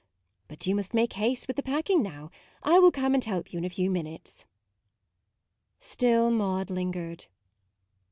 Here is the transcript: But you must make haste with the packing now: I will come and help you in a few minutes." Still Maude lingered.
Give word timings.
But 0.47 0.65
you 0.65 0.73
must 0.73 0.95
make 0.95 1.13
haste 1.13 1.45
with 1.45 1.57
the 1.57 1.61
packing 1.61 2.01
now: 2.01 2.31
I 2.63 2.79
will 2.79 2.89
come 2.89 3.13
and 3.13 3.23
help 3.23 3.53
you 3.53 3.59
in 3.59 3.65
a 3.65 3.69
few 3.69 3.87
minutes." 3.91 4.45
Still 5.77 6.31
Maude 6.31 6.71
lingered. 6.71 7.27